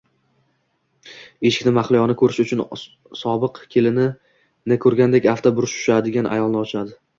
Eshikni 1.49 1.73
Mahliyoni 1.75 2.15
ko`rishi 2.21 2.47
bilan 2.53 2.81
sobiq 3.21 3.61
kelinini 3.77 4.81
ko`rgandek 4.89 5.31
afti 5.37 5.55
burishadigan 5.61 6.35
ayol 6.35 6.61
ochadi 6.67 7.01